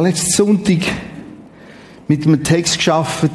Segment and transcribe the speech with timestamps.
[0.00, 0.78] habe letzten Sonntag
[2.08, 3.30] mit einem Text geschafft,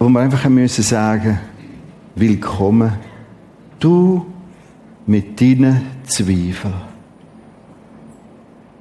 [0.00, 1.38] wo wir einfach müssen sagen,
[2.16, 2.94] willkommen,
[3.78, 4.26] du
[5.06, 6.74] mit deinen Zweifeln.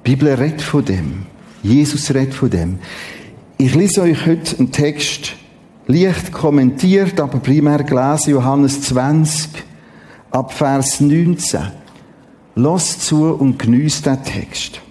[0.03, 1.27] Die Bibel redet von dem.
[1.61, 2.79] Jesus redet von dem.
[3.59, 5.33] Ich lese euch heute einen Text,
[5.85, 9.49] leicht kommentiert, aber primär gelesen, Johannes 20,
[10.31, 11.61] ab Vers 19.
[12.55, 14.82] Los zu und genießt den Text.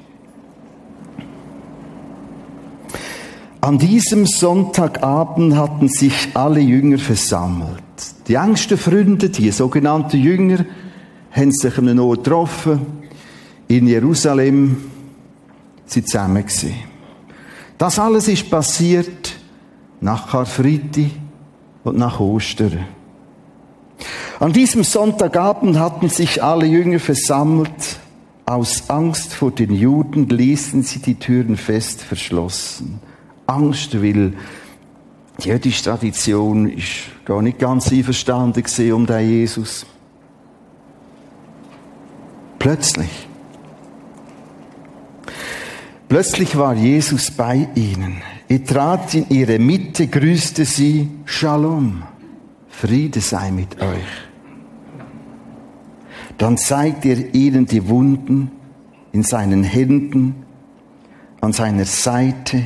[3.64, 7.80] An diesem Sonntagabend hatten sich alle Jünger versammelt.
[8.26, 10.64] Die engsten Freunde, die sogenannten Jünger,
[11.30, 12.80] haben sich an einem Ort getroffen,
[13.68, 14.78] in Jerusalem,
[15.86, 16.74] sie zusammen gesehen.
[17.78, 19.32] Das alles ist passiert
[20.00, 21.12] nach Karfreitag
[21.84, 22.84] und nach Ostern.
[24.40, 28.00] An diesem Sonntagabend hatten sich alle Jünger versammelt.
[28.44, 32.98] Aus Angst vor den Juden ließen sie die Türen fest verschlossen.
[33.52, 34.32] Angst, weil
[35.42, 39.86] die jüdische Tradition ist gar nicht ganz einverstanden um den Jesus.
[42.58, 43.28] Plötzlich
[46.12, 48.20] Plötzlich war Jesus bei ihnen.
[48.46, 52.02] Er trat in ihre Mitte, grüßte sie, Shalom,
[52.68, 54.28] Friede sei mit euch.
[56.36, 58.50] Dann zeigte er ihnen die Wunden
[59.12, 60.44] in seinen Händen,
[61.40, 62.64] an seiner Seite.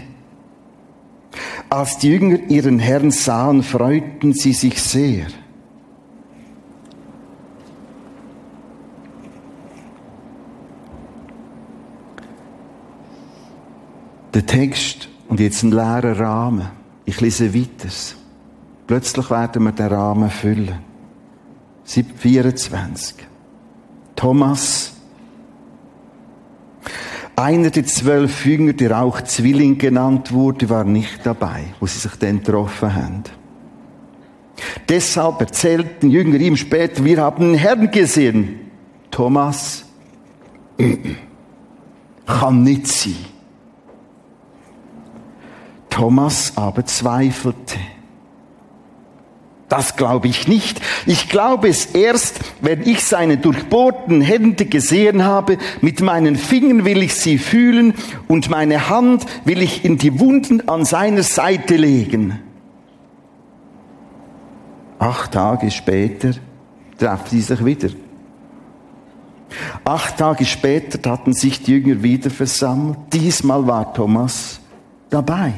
[1.68, 5.26] Als die Jünger ihren Herrn sahen, freuten sie sich sehr.
[14.32, 16.68] Der Text und jetzt ein leerer Rahmen.
[17.04, 17.88] Ich lese weiter.
[18.86, 20.78] Plötzlich werden wir den Rahmen füllen.
[21.84, 23.16] 24.
[24.14, 24.95] Thomas,
[27.36, 32.16] einer der zwölf Jünger, der auch Zwilling genannt wurde, war nicht dabei, wo sie sich
[32.16, 33.22] dann getroffen haben.
[34.88, 38.60] Deshalb erzählten Jünger ihm später, wir haben den Herrn gesehen.
[39.10, 39.84] Thomas,
[42.26, 43.16] kann nicht sein.
[45.90, 47.78] Thomas aber zweifelte.
[49.68, 50.80] Das glaube ich nicht.
[51.06, 55.58] Ich glaube es erst, wenn ich seine durchbohrten Hände gesehen habe.
[55.80, 57.94] Mit meinen Fingern will ich sie fühlen
[58.28, 62.38] und meine Hand will ich in die Wunden an seiner Seite legen.
[65.00, 66.30] Acht Tage später
[66.98, 67.88] trafen sie sich wieder.
[69.84, 72.98] Acht Tage später hatten sich die Jünger wieder versammelt.
[73.12, 74.60] Diesmal war Thomas
[75.10, 75.54] dabei.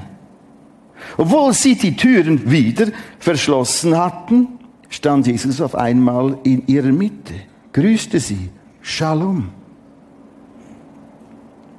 [1.16, 2.88] Obwohl sie die Türen wieder
[3.18, 4.58] verschlossen hatten,
[4.88, 7.34] stand Jesus auf einmal in ihrer Mitte,
[7.72, 9.50] grüßte sie, Shalom,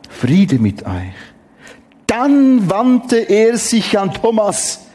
[0.09, 1.13] Friede mit euch.
[2.07, 4.87] Dann wandte er sich an Thomas,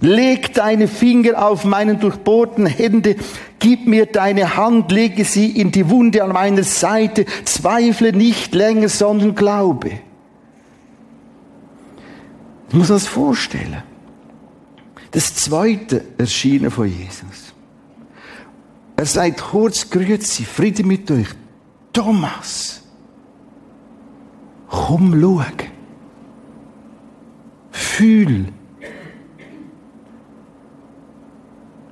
[0.00, 3.16] leg deine Finger auf meinen durchbohrten Hände,
[3.58, 8.88] gib mir deine Hand, lege sie in die Wunde an meiner Seite, zweifle nicht länger,
[8.88, 9.92] sondern glaube.
[12.72, 13.82] Ich muss das vorstellen.
[15.10, 17.52] Das zweite Erscheinen von Jesus.
[18.96, 21.26] Er sagt kurz, grüezi, Friede mit euch.
[21.92, 22.80] Thomas,
[24.70, 25.42] komm, schau.
[27.72, 28.46] Fühl.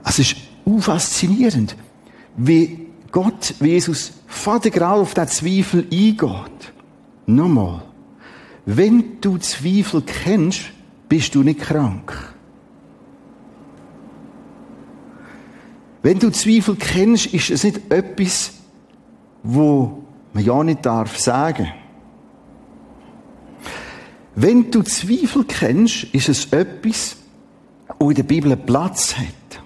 [0.02, 0.36] Es ist
[0.78, 1.76] faszinierend,
[2.38, 6.72] wie Gott, wie Jesus, Vater gerade auf den Zweifel eingeht.
[7.26, 7.82] Nochmal.
[8.72, 10.60] Wenn du Zweifel kennst,
[11.08, 12.12] bist du nicht krank.
[16.02, 18.52] Wenn du Zweifel kennst, ist es nicht etwas,
[19.42, 21.68] wo man ja nicht darf sagen.
[24.36, 27.16] Wenn du Zweifel kennst, ist es etwas,
[27.98, 29.64] wo in der Bibel Platz hat.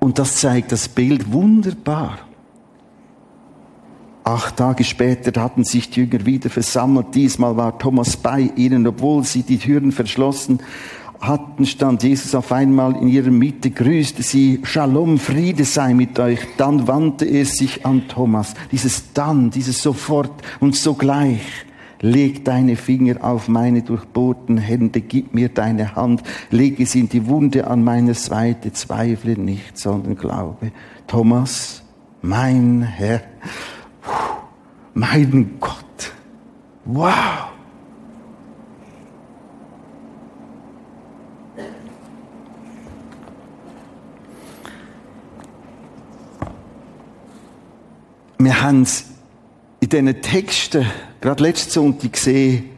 [0.00, 2.20] Und das zeigt das Bild wunderbar.
[4.24, 7.14] Acht Tage später hatten sich die Jünger wieder versammelt.
[7.14, 10.60] Diesmal war Thomas bei ihnen, obwohl sie die Türen verschlossen
[11.22, 16.40] hatten, stand Jesus auf einmal in ihrer Mitte, grüßte sie, Shalom, Friede sei mit euch.
[16.56, 18.54] Dann wandte er sich an Thomas.
[18.72, 21.42] Dieses dann, dieses sofort und sogleich.
[22.00, 27.28] Leg deine Finger auf meine durchbohrten Hände, gib mir deine Hand, lege sie in die
[27.28, 30.72] Wunde an meiner Seite, zweifle nicht, sondern glaube.
[31.06, 31.84] Thomas,
[32.20, 33.22] mein Herr,
[34.94, 36.12] mein Gott,
[36.84, 37.48] wow.
[48.38, 49.04] Wir haben es
[49.78, 50.84] in diesen Texten,
[51.20, 52.70] gerade letzten Sonntag gesehen,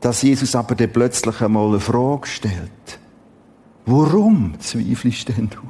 [0.00, 2.98] dass Jesus aber dann plötzlich einmal eine Frage stellt.
[3.86, 5.60] Warum zweifelst denn du?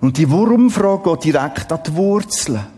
[0.00, 2.75] Und die Warum-Frage geht direkt an die Wurzeln.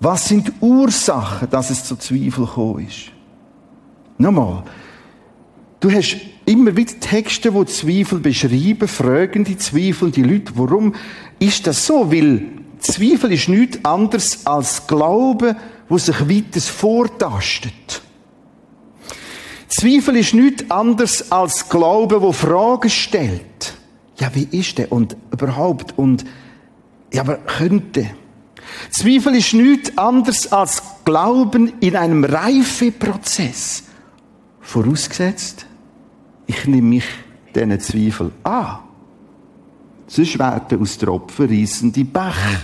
[0.00, 3.10] Was sind die Ursachen, dass es zu Zweifel gekommen ist?
[4.18, 4.64] Nochmal.
[5.80, 10.94] Du hast immer wieder Texte, die Zweifel beschreiben, fragen die Zweifel, die Leute, warum
[11.38, 12.10] ist das so?
[12.10, 12.42] Weil
[12.78, 15.56] Zweifel ist nichts anderes als Glaube,
[15.88, 18.02] wo sich weiter vortastet.
[19.68, 23.74] Zweifel ist nichts anderes als Glaube, wo Fragen stellt.
[24.18, 24.92] Ja, wie ist der?
[24.92, 25.98] Und überhaupt?
[25.98, 26.24] Und,
[27.12, 28.10] ja, aber könnte.
[28.90, 33.84] Zweifel ist nichts anderes als Glauben in einem Reifeprozess.
[34.60, 35.66] Vorausgesetzt,
[36.46, 37.04] ich nehme mich
[37.54, 38.78] diesen Zweifel an.
[40.06, 42.60] Sonst werden aus Tropfen reissende Bäche.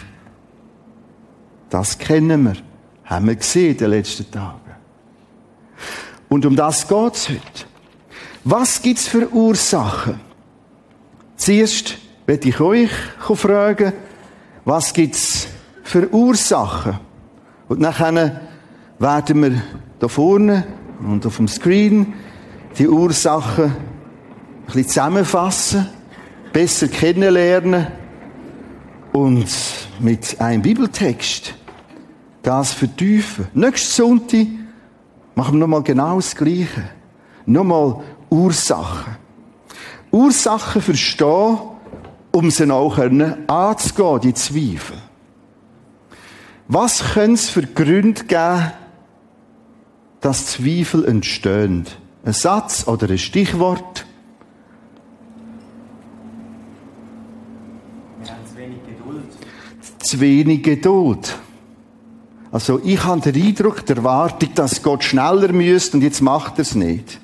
[1.69, 2.57] Das kennen wir.
[3.05, 4.61] Haben wir gesehen in den letzten Tagen.
[6.29, 7.65] Und um das geht's heute.
[8.45, 10.21] Was gibt's für Ursachen?
[11.37, 12.91] Zuerst werde ich euch
[13.35, 13.93] fragen,
[14.65, 15.50] was gibt's für
[15.95, 16.99] Ursachen?
[17.69, 18.41] Und nachher
[18.99, 19.63] werden wir
[19.99, 20.67] da vorne
[21.01, 22.15] und auf dem Screen
[22.79, 25.87] die Ursachen ein bisschen zusammenfassen,
[26.53, 27.87] besser kennenlernen
[29.13, 29.47] und
[29.99, 31.55] mit einem Bibeltext
[32.43, 33.49] das vertiefen.
[33.55, 34.47] Nächsten Sonntag
[35.35, 36.91] machen wir nochmal genau das Gleiche.
[37.47, 37.97] Nochmal
[38.31, 39.17] Ursachen.
[40.11, 41.59] Ursachen verstehen,
[42.33, 44.97] um sie auch anzugehen, die Zweifel.
[46.73, 48.71] Was können es für Gründe geben,
[50.21, 51.85] dass Zweifel entstehen?
[52.25, 54.07] Ein Satz oder ein Stichwort?
[58.23, 59.25] Wir haben zu wenig Geduld.
[59.99, 61.39] Zu wenig Geduld.
[62.53, 66.63] Also ich habe den Eindruck, der Erwartung, dass Gott schneller müsste und jetzt macht er
[66.63, 67.19] es nicht.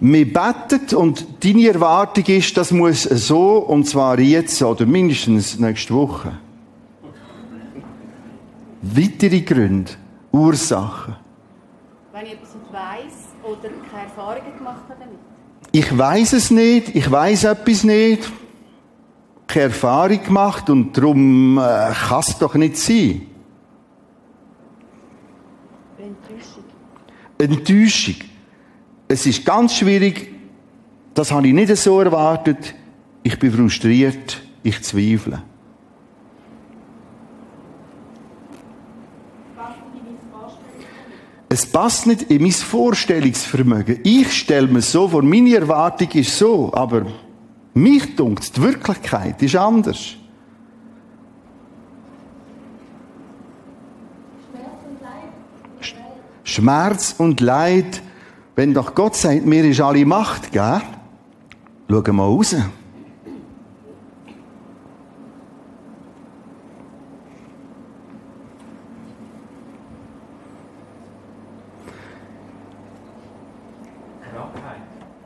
[0.00, 5.94] Wir beten und deine Erwartung ist, das muss so und zwar jetzt oder mindestens nächste
[5.94, 6.32] Woche.
[8.82, 9.92] Weitere Gründe,
[10.32, 11.16] Ursachen.
[12.12, 15.18] Wenn ich etwas nicht weiss oder keine Erfahrungen gemacht habe damit.
[15.72, 18.30] Ich weiß es nicht, ich weiß etwas nicht,
[19.46, 23.26] keine Erfahrung gemacht und darum äh, kann es doch nicht sein.
[25.98, 26.64] Enttäuschung.
[27.38, 28.33] Enttäuschung.
[29.08, 30.32] Es ist ganz schwierig,
[31.14, 32.74] das habe ich nicht so erwartet.
[33.22, 35.42] Ich bin frustriert, ich zweifle.
[41.48, 44.00] Es passt nicht in mein Vorstellungsvermögen.
[44.02, 47.06] Ich stelle mir so vor, meine Erwartung ist so, aber
[47.74, 50.16] mich dunkt, die Wirklichkeit ist anders.
[56.42, 58.02] Schmerz und Leid,
[58.56, 60.80] wenn doch Gott sagt, mir ist alle Macht, gell?
[61.90, 62.56] Schau mal raus.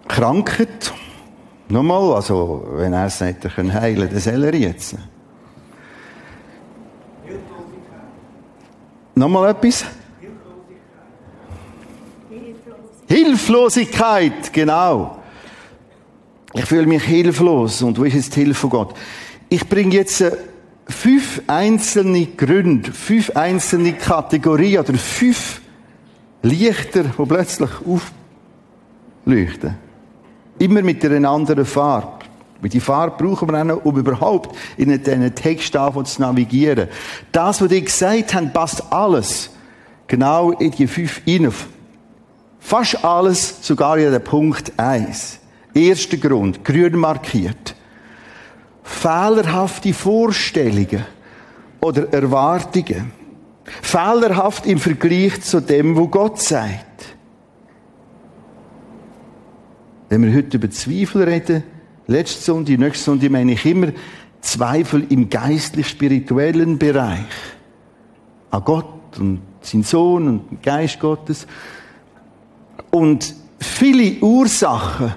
[0.08, 0.92] Krankheit.
[1.68, 4.96] Nochmal, also, wenn er sagt, er kann heilen, dann soll er jetzt.
[9.14, 9.84] Nochmal etwas?
[13.08, 15.18] Hilflosigkeit, genau.
[16.52, 17.82] Ich fühle mich hilflos.
[17.82, 18.94] Und wo ist jetzt die Hilfe von Gott?
[19.48, 20.36] Ich bringe jetzt äh,
[20.86, 25.60] fünf einzelne Gründe, fünf einzelne Kategorien oder fünf
[26.42, 27.70] Lichter, die plötzlich
[29.24, 29.76] aufleuchten.
[30.58, 32.24] Immer mit einer anderen Farbe.
[32.60, 36.88] Weil die Farbe brauchen wir auch noch, um überhaupt in diesen Text zu navigieren.
[37.30, 39.50] Das, was die gesagt haben, passt alles
[40.08, 41.52] genau in die fünf rein.
[42.68, 45.38] Fast alles, sogar in den Punkt 1.
[45.72, 47.74] Erster Grund, grün markiert.
[48.82, 51.06] Fehlerhafte Vorstellungen
[51.80, 53.10] oder Erwartungen.
[53.64, 57.06] Fehlerhaft im Vergleich zu dem, wo Gott sagt.
[60.10, 61.62] Wenn wir heute über Zweifel reden,
[62.06, 63.92] letzte Sonntag, nächste Sonntag meine ich immer
[64.42, 67.24] Zweifel im geistlich-spirituellen Bereich.
[68.50, 71.46] An Gott und sein Sohn und den Geist Gottes.
[72.90, 75.14] Und viele Ursachen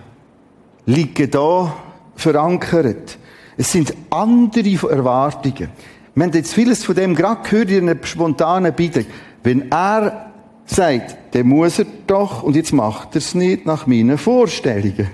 [0.85, 1.73] liegen da
[2.15, 3.17] verankert.
[3.57, 5.69] Es sind andere Erwartungen.
[6.13, 9.05] Wir haben jetzt vieles von dem gerade gehört in einem spontanen Beitrag.
[9.43, 10.31] Wenn er
[10.65, 15.09] sagt, dann muss er doch, und jetzt macht er es nicht nach meinen Vorstellungen.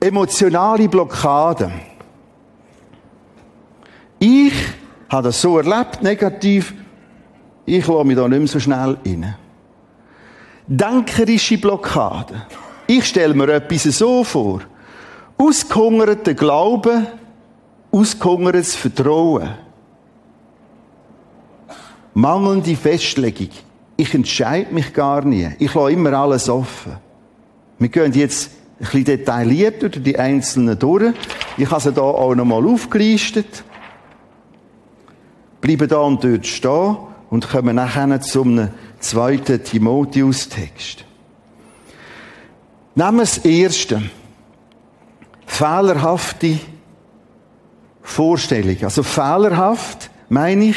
[0.00, 1.72] Emotionale Blockaden.
[4.18, 4.52] Ich
[5.08, 6.74] habe das so erlebt, negativ.
[7.66, 9.34] Ich lasse mich da nicht mehr so schnell rein.
[10.66, 12.46] Denkerische Blockade.
[12.86, 14.60] Ich stelle mir etwas so vor.
[15.36, 17.06] Ausgehungerter Glaube,
[17.90, 19.50] ausgehungertes Vertrauen.
[22.14, 23.50] Mangelnde Festlegung.
[23.96, 25.50] Ich entscheide mich gar nie.
[25.58, 26.96] Ich lasse immer alles offen.
[27.78, 31.12] Wir gehen jetzt ein bisschen detailliert durch die einzelnen durch.
[31.58, 33.64] Ich habe sie hier auch nochmal aufgelistet.
[35.60, 36.96] Bleiben da und dort stehen
[37.30, 38.68] und kommen nachher zum
[39.04, 41.04] zweiten Timotheus-Text.
[42.94, 44.02] Nehmen wir das erste.
[45.46, 46.58] Fehlerhafte
[48.02, 48.76] Vorstellung.
[48.82, 50.76] Also fehlerhaft meine ich,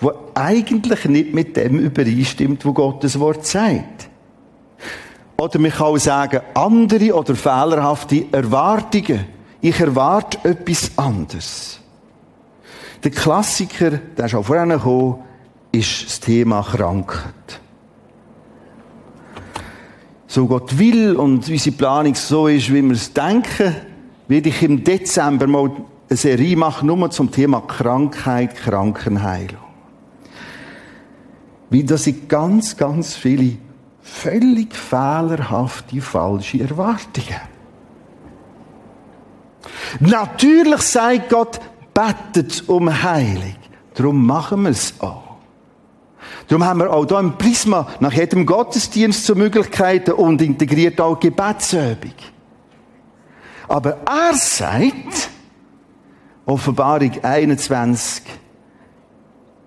[0.00, 4.08] wo eigentlich nicht mit dem übereinstimmt, wo Gottes Wort sagt.
[5.36, 9.26] Oder man kann auch sagen, andere oder fehlerhafte Erwartungen.
[9.60, 11.80] Ich erwarte etwas anderes.
[13.02, 15.22] Der Klassiker, der ist auch vorhin gekommen,
[15.72, 17.60] ist das Thema Krankheit.
[20.34, 23.72] So Gott will und unsere Planung so ist, wie wir es denken,
[24.26, 25.70] werde ich im Dezember mal
[26.08, 29.62] eine Serie machen, nur zum Thema Krankheit, Krankenheilung.
[31.70, 33.58] Weil das sind ganz, ganz viele
[34.02, 37.40] völlig fehlerhafte, falsche Erwartungen.
[40.00, 41.60] Natürlich sagt Gott,
[41.94, 43.54] betet um Heilung.
[43.94, 45.23] Darum machen wir es auch.
[46.48, 51.18] Darum haben wir auch hier im Prisma nach jedem Gottesdienst zur Möglichkeit und integriert auch
[51.18, 52.14] Gebetsübung.
[53.68, 55.30] Aber er sagt,
[56.46, 58.24] Offenbarung 21,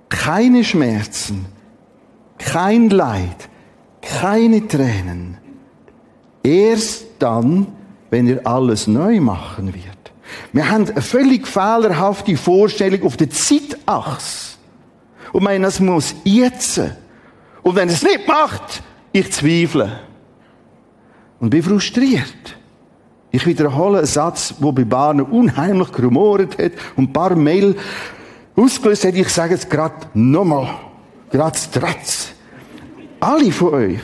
[0.09, 1.45] keine Schmerzen,
[2.37, 3.49] kein Leid,
[4.01, 5.37] keine Tränen.
[6.43, 7.67] Erst dann,
[8.09, 9.97] wenn er alles neu machen wird.
[10.53, 14.56] Wir haben eine völlig fehlerhafte Vorstellung auf der Zeitachse.
[15.33, 16.81] Und meinen, das muss jetzt.
[17.63, 18.81] Und wenn es nicht macht,
[19.11, 19.99] ich zweifle.
[21.39, 22.57] Und bin frustriert.
[23.31, 27.75] Ich wiederhole einen Satz, der bei Bahnen unheimlich gerumort hat und ein paar Mail
[28.55, 29.15] ausgelöst hat.
[29.15, 30.69] Ich sage es gerade nochmal.
[31.29, 32.29] Gerade Tratz.
[33.19, 33.99] Alle von euch,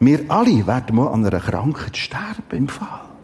[0.00, 3.15] wir alle werden mal an einer Krankheit sterben im Fall.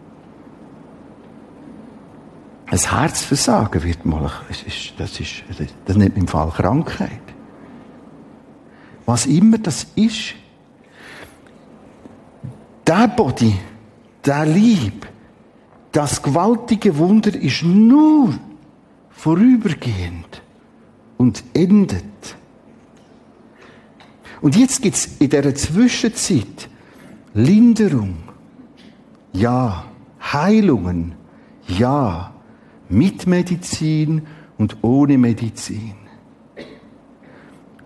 [2.72, 5.44] Ein Herzversagen wird mal, das ist, das ist,
[5.84, 7.20] das nennt man im Fall Krankheit.
[9.04, 10.34] Was immer das ist,
[12.86, 13.54] der Body,
[14.24, 15.06] der Lieb,
[15.92, 18.38] das gewaltige Wunder ist nur
[19.10, 20.40] vorübergehend
[21.18, 22.04] und endet.
[24.40, 26.70] Und jetzt gibt's in dieser Zwischenzeit
[27.34, 28.16] Linderung,
[29.34, 29.84] ja,
[30.32, 31.16] Heilungen,
[31.68, 32.31] ja,
[32.92, 34.22] mit Medizin
[34.58, 35.94] und ohne Medizin.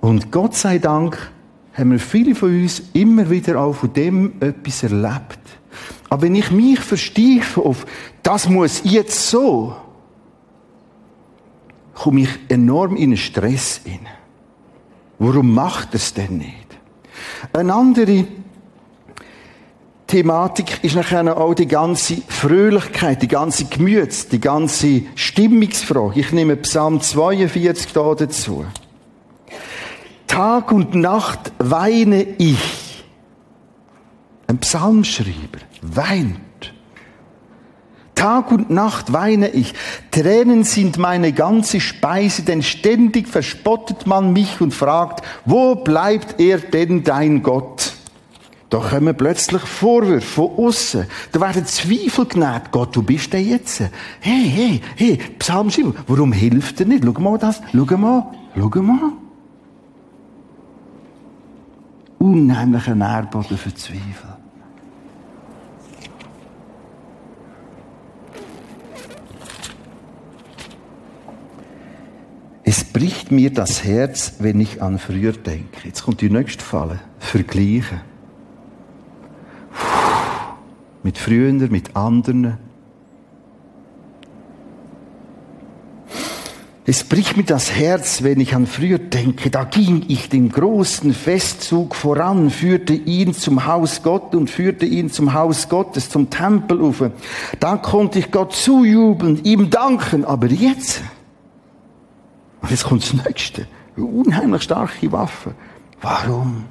[0.01, 1.33] Und Gott sei Dank
[1.75, 5.39] haben wir viele von uns immer wieder auch von dem etwas erlebt.
[6.09, 7.87] Aber wenn ich mich versteife auf,
[8.23, 9.77] das muss jetzt so,
[11.95, 14.13] komme ich enorm in einen Stress hinein.
[15.19, 16.79] Warum macht er es denn nicht?
[17.53, 18.27] Eine andere
[20.07, 26.21] Thematik ist nachher auch die ganze Fröhlichkeit, die ganze Gemüts, die ganze Stimmungsfrage.
[26.21, 28.65] Ich nehme Psalm 42 da dazu.
[30.29, 33.05] Tag und Nacht weine ich.
[34.47, 36.39] Ein Psalmschreiber weint.
[38.15, 39.75] Tag und Nacht weine ich.
[40.13, 46.59] Tränen sind meine ganze Speise, denn ständig verspottet man mich und fragt, wo bleibt er
[46.59, 47.96] denn dein Gott?
[48.69, 51.07] Da kommen plötzlich Vorwürfe von außen.
[51.31, 52.73] Da werden Zweifel genährt.
[52.73, 53.81] Gott, du bist der jetzt.
[54.21, 57.05] Hey, hey, hey, Psalmschreiber, warum hilft er nicht?
[57.05, 59.13] Schau mal das, schau mal, schau mal.
[62.19, 64.37] Unheimlicher Nährboden für Zweifel.
[72.65, 75.83] Es bricht mir das Herz, wenn ich an früher denke.
[75.85, 76.99] Jetzt kommt die nächste Falle.
[77.21, 78.16] Vergleichen.
[81.07, 82.59] Mit früher, mit anderen.
[86.85, 89.49] Es bricht mir das Herz, wenn ich an früher denke.
[89.51, 95.09] Da ging ich den großen Festzug voran, führte ihn zum Haus Gott und führte ihn
[95.09, 97.13] zum Haus Gottes, zum Tempelufer.
[97.61, 100.25] Da konnte ich Gott zujubeln, ihm danken.
[100.25, 101.03] Aber jetzt,
[102.63, 103.69] und jetzt kommt das Nächste.
[103.97, 105.55] Unheimlich starke Waffen.
[106.01, 106.65] Warum?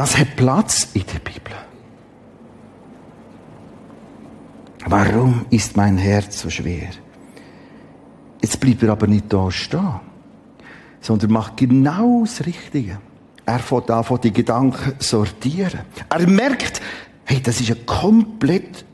[0.00, 1.52] Das hat Platz in der Bibel.
[4.86, 6.88] Warum ist mein Herz so schwer?
[8.40, 10.00] Jetzt bleibt er aber nicht da stehen,
[11.02, 12.98] sondern macht genau das Richtige.
[13.44, 15.80] Er fängt an, die Gedanken sortieren.
[16.08, 16.80] Er merkt,
[17.26, 18.86] hey, das ist ein komplett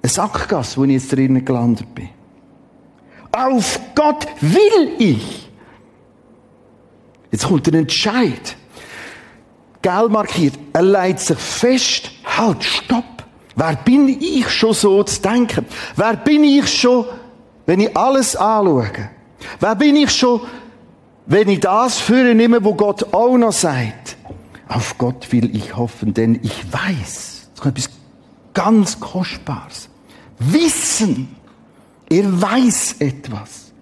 [0.00, 2.10] eine Sackgasse, wo ich jetzt drinnen gelandet bin.
[3.32, 5.50] Auf Gott will ich.
[7.32, 8.56] Jetzt kommt ein Entscheid.
[9.82, 10.54] Gel markiert.
[10.72, 12.10] Er leitet sich fest.
[12.24, 13.04] Halt, stopp.
[13.56, 15.66] Wer bin ich schon so zu denken?
[15.96, 17.04] Wer bin ich schon,
[17.66, 19.10] wenn ich alles anschaue?
[19.60, 20.40] Wer bin ich schon,
[21.26, 24.16] wenn ich das führe nehme, wo Gott auch noch sagt?
[24.68, 27.90] Auf Gott will ich hoffen, denn ich weiß, das ist etwas
[28.54, 29.88] ganz Kostbares.
[30.38, 31.28] Wissen.
[32.08, 33.72] Er weiß etwas.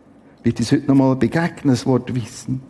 [0.42, 2.62] Wird uns heute nochmal begegnen, das Wort Wissen.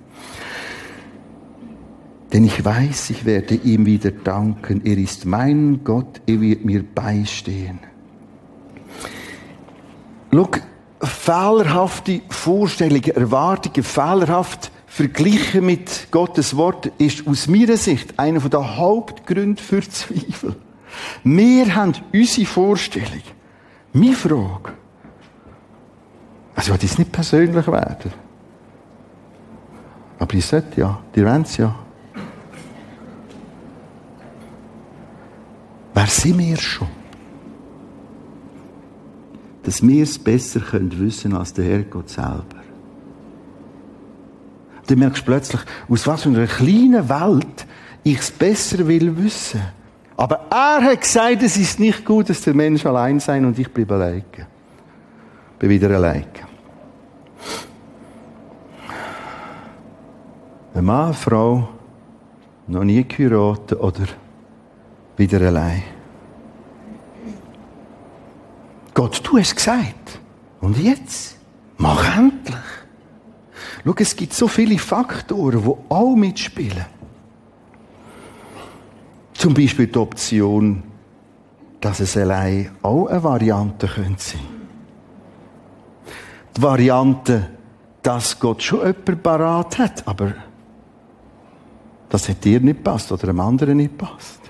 [2.32, 4.82] Denn ich weiß, ich werde ihm wieder danken.
[4.84, 7.80] Er ist mein Gott, er wird mir beistehen.
[10.32, 10.48] Schau,
[11.02, 19.62] fehlerhafte Vorstellungen, Erwartungen, fehlerhaft verglichen mit Gottes Wort ist aus meiner Sicht einer der Hauptgründe
[19.62, 20.56] für Zweifel.
[21.22, 23.22] Wir haben unsere Vorstellung.
[23.92, 24.72] Meine Frage.
[26.54, 28.12] Also, ich will nicht persönlich werden.
[30.18, 30.98] Aber ich sollte ja.
[31.14, 31.74] Die wollen es ja.
[35.94, 36.88] Wer sind wir schon?
[39.62, 42.44] Dass wir es besser können wissen als der Herrgott selber.
[44.86, 47.66] Du merkst plötzlich, aus was für einer kleinen Welt
[48.02, 49.60] ich es besser will wissen.
[50.16, 53.72] Aber er hat gesagt, es ist nicht gut, dass der Mensch allein sein und ich
[53.72, 54.24] bleibe allein.
[55.58, 56.24] Bin wieder allein.
[60.74, 61.68] Ein Mann, eine Frau,
[62.66, 64.06] noch nie geheiratet oder
[65.20, 65.82] wieder allein.
[68.94, 70.18] Gott, du hast gesagt.
[70.60, 71.38] Und jetzt?
[71.76, 72.56] Mach endlich.
[73.84, 76.86] Schau, es gibt so viele Faktoren, die auch mitspielen.
[79.34, 80.82] Zum Beispiel die Option,
[81.80, 84.40] dass es allein auch eine Variante könnte sein.
[86.56, 87.48] Die Variante,
[88.02, 90.34] dass Gott schon jemanden parat hat, aber
[92.10, 94.49] das hat dir nicht passt oder einem anderen nicht passt.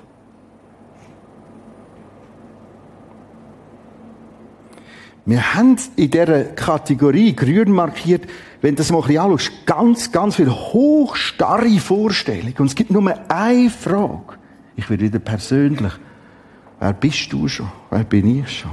[5.27, 8.27] Wir haben in dieser Kategorie grün markiert,
[8.63, 12.55] wenn das mal ein bisschen anschaust, ganz, ganz viele hochstarre Vorstellungen.
[12.59, 14.39] Und es gibt nur eine Frage.
[14.77, 15.93] Ich will wieder persönlich.
[16.79, 17.71] Wer bist du schon?
[17.91, 18.71] Wer bin ich schon?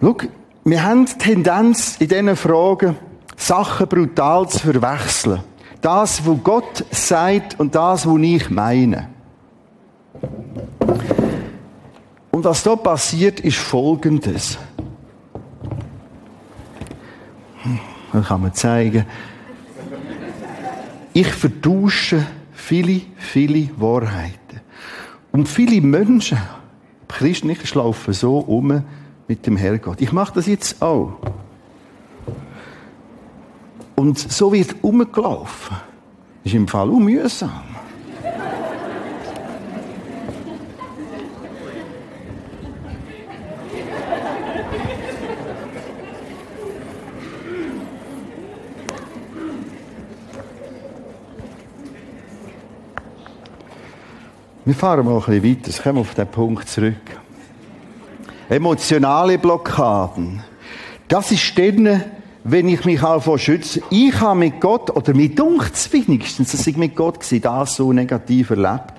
[0.00, 0.16] Schau,
[0.64, 2.96] wir haben die Tendenz in diesen Fragen,
[3.36, 5.40] Sachen brutal zu verwechseln.
[5.80, 9.08] Das, was Gott sagt und das, was ich meine.
[12.32, 14.58] Und was da passiert, ist Folgendes.
[17.62, 17.78] Hm,
[18.12, 19.06] das kann man zeigen.
[21.12, 24.60] Ich vertausche viele, viele Wahrheiten.
[25.30, 26.38] Und viele Menschen,
[27.06, 28.82] Christen nicht, laufen so um
[29.28, 30.00] mit dem Herrgott.
[30.00, 31.18] Ich mache das jetzt auch.
[33.94, 35.76] Und so wird umgelaufen.
[36.44, 37.71] Ist im Fall auch mühsam.
[54.64, 55.70] Wir fahren mal ein bisschen weiter.
[55.70, 56.94] Ich komme auf den Punkt zurück.
[58.48, 60.40] Emotionale Blockaden.
[61.08, 62.04] Das ist dann,
[62.44, 63.82] wenn ich mich davor schütze.
[63.90, 68.50] Ich habe mit Gott, oder mit dunkt wenigstens, dass ich mit Gott das so negativ
[68.50, 68.94] erlebt.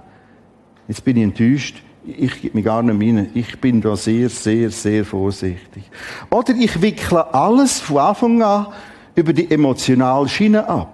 [0.89, 1.81] Jetzt bin ich enttäuscht.
[2.05, 3.29] Ich gebe mich gar nicht rein.
[3.33, 5.89] Ich bin da sehr, sehr, sehr vorsichtig.
[6.29, 8.67] Oder ich wickle alles von Anfang an
[9.15, 10.92] über die emotionale Schiene ab.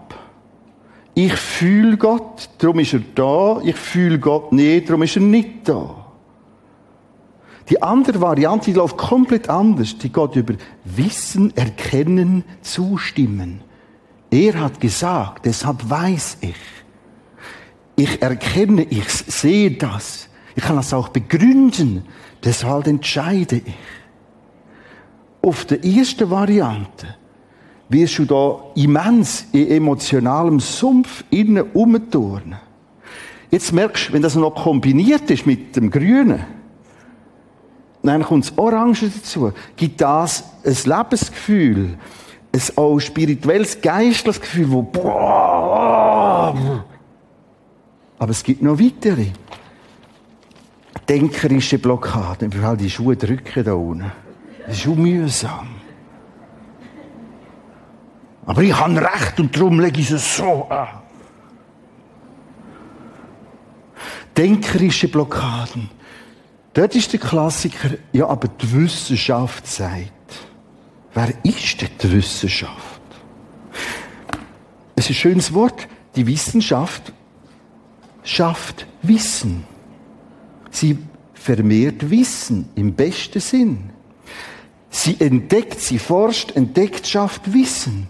[1.22, 3.60] Ich fühle Gott, darum ist er da.
[3.62, 6.06] Ich fühle Gott nicht, darum ist er nicht da.
[7.68, 9.98] Die andere Variante, die läuft komplett anders.
[9.98, 10.54] Die geht über
[10.86, 13.60] Wissen, Erkennen, Zustimmen.
[14.32, 16.56] Er hat gesagt, deshalb weiß ich.
[17.98, 20.30] Ich erkenne, ich sehe das.
[20.56, 22.06] Ich kann das auch begründen.
[22.46, 23.74] Deshalb entscheide ich.
[25.42, 27.19] Auf der ersten Variante
[27.90, 32.58] wirst du da immens in emotionalem Sumpf innen umturnen.
[33.52, 36.46] Jetzt merkst du, wenn das noch kombiniert ist mit dem Grünen,
[38.04, 41.98] dann kommt das Orange dazu, gibt das ein Lebensgefühl,
[42.54, 46.86] ein auch spirituelles, geistliches Gefühl, wo boah,
[48.20, 49.28] aber es gibt noch weitere.
[51.10, 52.52] denkerische Blockaden.
[52.54, 54.12] Ich will die Schuhe drücken da unten.
[54.66, 55.79] Das ist schon mühsam.
[58.50, 60.88] Aber ich habe recht und darum lege ich es so an.
[64.36, 65.92] Denkerische Blockaden.
[66.74, 70.12] Dort ist der Klassiker, ja, aber die Wissenschaft sagt.
[71.14, 73.02] Wer ist denn die Wissenschaft?
[74.96, 75.88] Es ist ein schönes Wort.
[76.16, 77.14] Die Wissenschaft
[78.24, 79.64] schafft Wissen.
[80.72, 80.98] Sie
[81.36, 83.92] vermehrt Wissen im besten Sinn.
[84.90, 88.08] Sie entdeckt, sie forscht, entdeckt, schafft Wissen.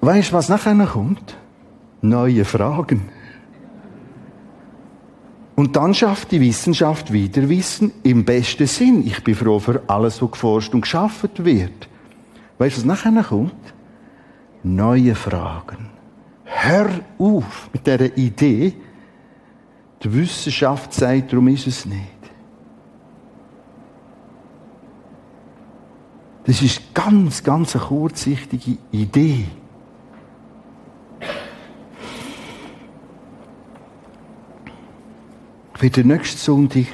[0.00, 1.36] Weißt du, was nachher noch kommt?
[2.00, 3.08] Neue Fragen.
[5.56, 9.06] Und dann schafft die Wissenschaft wieder Wissen im besten Sinn.
[9.06, 11.88] Ich bin froh für alles, was geforscht und geschaffen wird.
[12.56, 13.52] Weißt du, was nachher noch kommt?
[14.62, 15.90] Neue Fragen.
[16.44, 18.72] Hör auf mit dieser Idee.
[20.02, 22.00] Die Wissenschaft sagt, darum ist es nicht.
[26.46, 29.44] Das ist ganz, ganz eine kurzsichtige Idee.
[35.82, 36.86] Werde nächsten Sonntag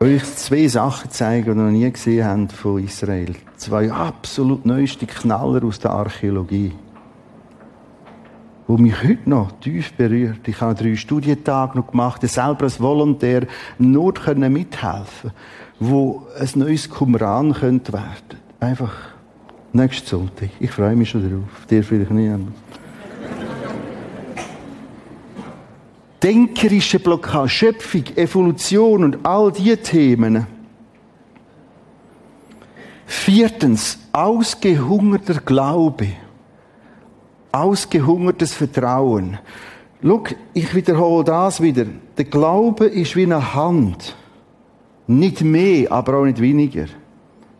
[0.00, 3.34] euch zwei Sachen zeigen, die ihr noch nie gesehen habt von Israel.
[3.56, 6.72] Zwei absolut neueste Knaller aus der Archäologie.
[8.66, 10.46] Wo mich heute noch tief berührt.
[10.46, 13.46] Ich habe drei Studientage noch gemacht, selber als Volontär
[13.78, 15.32] nur mithelfen
[15.84, 18.38] wo ein neues Qumran könnte werden.
[18.60, 18.92] Einfach
[19.72, 20.50] nächsten Sonntag.
[20.60, 21.66] Ich freue mich schon darauf.
[21.68, 22.38] Dir vielleicht nicht.
[26.22, 30.46] Denkerische Blockade, Schöpfung, Evolution und all diese Themen.
[33.06, 36.08] Viertens, ausgehungerter Glaube.
[37.50, 39.38] Ausgehungertes Vertrauen.
[40.02, 41.86] Schau, ich wiederhole das wieder.
[42.16, 44.16] Der Glaube ist wie eine Hand.
[45.06, 46.86] Nicht mehr, aber auch nicht weniger.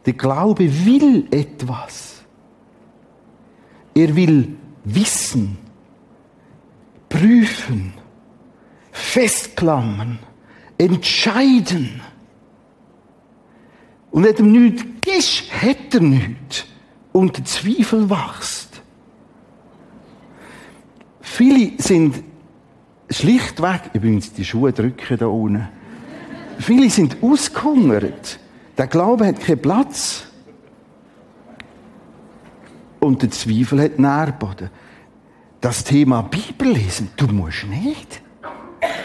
[0.07, 2.23] Der Glaube will etwas.
[3.95, 5.59] Er will wissen,
[7.09, 7.93] prüfen,
[8.93, 10.19] festklammern,
[10.79, 12.01] entscheiden.
[14.11, 14.85] Und wenn ihm nichts
[15.19, 16.67] ist, hat er nichts.
[17.13, 18.83] Und der Zweifel wächst.
[21.21, 22.23] Viele sind
[23.11, 25.69] schlichtweg, übrigens die Schuhe drücken da unten,
[26.59, 28.39] viele sind ausgehungert.
[28.77, 30.25] Der Glaube hat keinen Platz.
[33.01, 34.71] Und der Zweifel hat Nährboden.
[35.61, 38.23] Das Thema Bibel lesen, du musst nicht.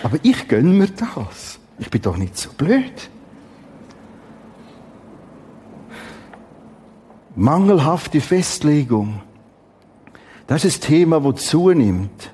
[0.03, 1.59] Aber ich gönne mir das.
[1.79, 3.09] Ich bin doch nicht so blöd.
[7.35, 9.21] Mangelhafte Festlegung.
[10.47, 12.31] Das ist das Thema, das zunimmt.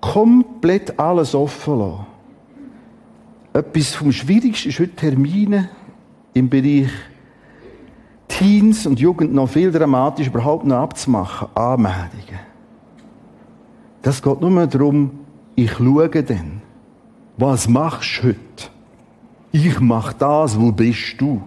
[0.00, 2.06] Komplett alles offen lassen.
[3.52, 5.70] Etwas vom Schwierigsten ist heute Termine
[6.34, 6.90] im Bereich
[8.28, 11.48] Teens und Jugend noch viel dramatisch überhaupt noch abzumachen.
[11.54, 12.40] Anmeldungen.
[14.02, 15.23] Das geht nur darum,
[15.54, 16.62] ich schaue dann.
[17.36, 18.70] Was machst du heute?
[19.52, 21.42] Ich mach das, wo bist du?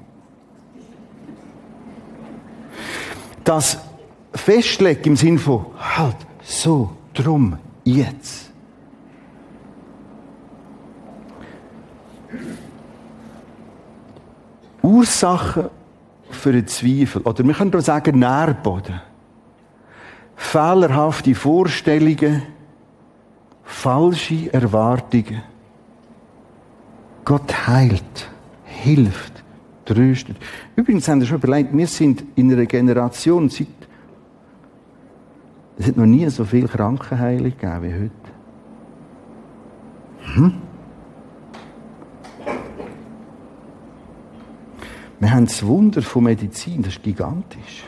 [3.44, 3.78] Das
[4.34, 8.52] Festlegen im Sinn von, halt, so, drum, jetzt.
[14.82, 15.70] Ursachen
[16.30, 19.02] für den Zweifel, oder wir können auch sagen Nährboden.
[20.36, 22.44] Fehlerhafte Vorstellungen,
[23.68, 25.44] falsche Erwartungen.
[27.26, 28.30] Gott heilt,
[28.64, 29.44] hilft,
[29.86, 30.38] tröstet.
[30.76, 33.68] Übrigens haben wir schon überlegt, wir sind in einer Generation, seit
[35.78, 38.12] es hat noch nie so viel Krankenheilung gegeben wie heute.
[40.34, 40.54] Hm?
[45.20, 47.84] Wir haben das Wunder von Medizin, das ist gigantisch.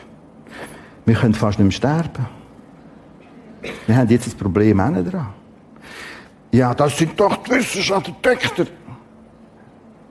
[1.04, 2.26] Wir können fast nicht mehr sterben.
[3.86, 5.39] Wir haben jetzt das Problem auch nicht dran.
[6.52, 8.66] Ja, das sind doch die Wissenschaftler, die Töchter.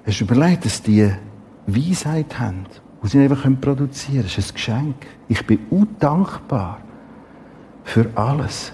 [0.05, 1.11] Hast du überlegt, dass die
[1.67, 2.65] Weisheit haben,
[3.03, 4.23] die sie einfach produzieren können?
[4.23, 5.07] Das ist ein Geschenk.
[5.27, 6.79] Ich bin undankbar
[7.83, 8.71] für alles.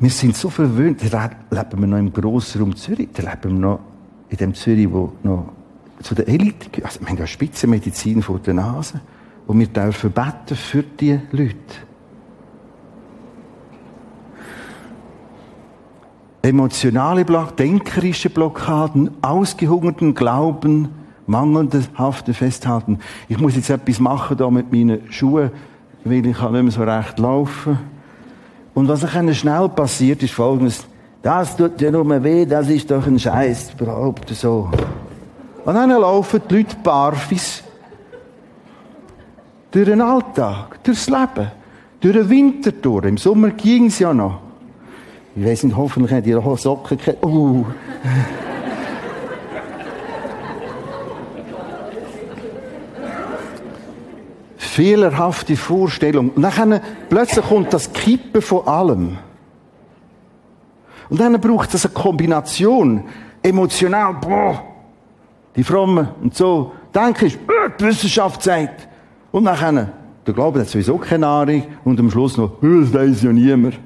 [0.00, 1.02] Wir sind so verwöhnt.
[1.12, 3.08] Da leben wir noch im Grossraum Zürich.
[3.12, 3.80] Da leben wir noch
[4.28, 5.52] in dem Zürich, wo noch
[6.02, 6.92] zu der Elite gehört.
[6.92, 9.00] Also, wir haben ja Spitzenmedizin vor der Nase.
[9.46, 11.87] Und wir dürfen beten für die Leute.
[16.48, 20.88] Emotionale Blockaden, denkerische Blockaden, ausgehungerten Glauben,
[21.26, 22.98] mangelnde Hafte festhalten.
[23.28, 25.50] Ich muss jetzt etwas machen da mit meinen Schuhen.
[26.04, 27.78] weil ich kann nicht mehr so recht laufen.
[28.74, 30.86] Und was dann schnell passiert, ist folgendes.
[31.22, 34.70] Das tut ja nur weh, das ist doch ein Scheiß, überhaupt so.
[35.64, 37.62] Und dann laufen die Leute barfis
[39.70, 41.50] durch den Alltag, durchs Leben,
[42.00, 43.04] durch den Winter durch.
[43.04, 44.47] Im Sommer ging es ja noch.
[45.38, 47.24] Ich weiss nicht, hoffentlich habt ihr auch Socken gehabt.
[47.24, 47.64] Uh.
[54.56, 56.30] Fehlerhafte Vorstellung.
[56.30, 59.18] Und dann plötzlich kommt das Kippen von allem.
[61.08, 63.04] Und dann braucht es eine Kombination.
[63.40, 64.60] Emotional, boah,
[65.54, 66.72] die Frommen und so.
[66.92, 68.88] Denke ich, äh, die Wissenschaft sagt.
[69.30, 69.92] Und dann,
[70.26, 71.62] der Glaube hat sowieso keine Ahnung.
[71.84, 73.78] Und am Schluss noch, äh, das weiß ja niemand.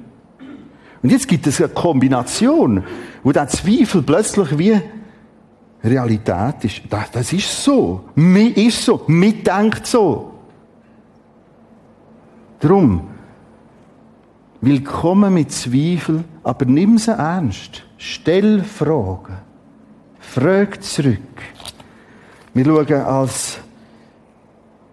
[1.03, 2.83] Und jetzt gibt es eine Kombination,
[3.23, 4.81] wo der Zweifel plötzlich wie
[5.83, 6.81] Realität ist.
[6.89, 8.05] Das, das ist so.
[8.15, 9.03] Mir ist so.
[9.07, 10.33] Mir denkt so.
[12.61, 13.09] Drum,
[14.61, 17.83] willkommen mit Zweifel, aber nimm sie ernst.
[17.97, 19.39] Stell Fragen.
[20.19, 21.19] Frag zurück.
[22.53, 23.59] Wir schauen als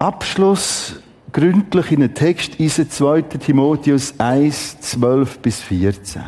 [0.01, 1.01] Abschluss
[1.33, 3.23] gründlich in den Text in 2.
[3.23, 6.23] Timotheus 1, 12 bis 14.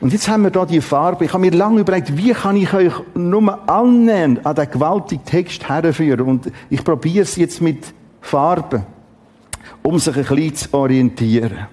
[0.00, 1.24] Und jetzt haben wir da die Farbe.
[1.24, 5.68] Ich habe mir lange überlegt, wie kann ich euch nur annähernd an den gewaltigen Text
[5.68, 6.20] herführen.
[6.22, 8.84] Und ich probiere es jetzt mit Farben,
[9.82, 11.66] um sich ein bisschen zu orientieren.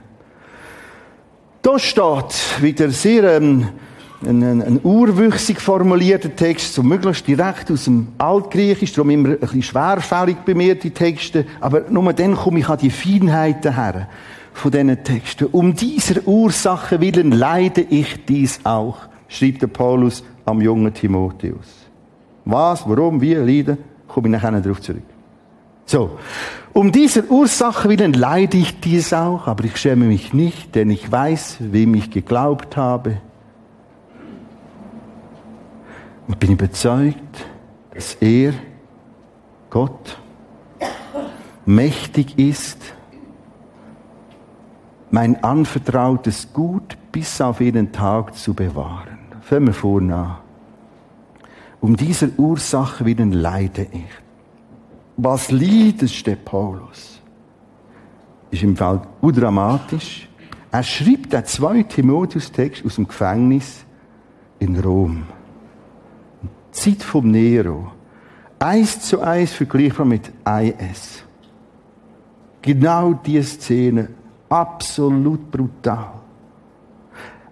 [1.62, 3.68] Da steht wieder sehr ähm,
[4.26, 9.40] ein, ein, ein urwüchsig formulierter Text, so möglichst direkt aus dem Altgriechisch, darum immer ein
[9.40, 14.08] bisschen schwerfällig bei mir, die Texte, aber nur dann komme ich an die Feinheiten her
[14.54, 15.46] von diesen Texten.
[15.52, 21.88] Um dieser Ursache willen leide ich dies auch, schreibt der Paulus am jungen Timotheus.
[22.46, 25.04] Was, warum, wie leiden, komme ich nachher darauf zurück.
[25.86, 26.18] So.
[26.74, 31.12] Um dieser Ursache willen leide ich dies auch, aber ich schäme mich nicht, denn ich
[31.12, 33.18] weiß, wem ich geglaubt habe,
[36.28, 37.46] und bin überzeugt,
[37.94, 38.54] dass er,
[39.70, 40.18] Gott,
[41.66, 42.78] mächtig ist,
[45.10, 49.20] mein anvertrautes Gut bis auf jeden Tag zu bewahren.
[49.42, 50.38] Fangen wir vorne an.
[51.82, 54.06] Um dieser Ursache willen leide ich.
[55.18, 57.20] Was leidet der Paulus?
[58.52, 60.30] Ist im Fall dramatisch.
[60.72, 63.84] Er schreibt den zwei Timotheus-Text aus dem Gefängnis
[64.60, 65.24] in Rom.
[66.72, 67.92] Zeit vom Nero.
[68.60, 71.24] Eins zu eins vergleichbar mit IS.
[72.62, 74.10] Genau diese Szene.
[74.50, 76.14] Absolut brutal.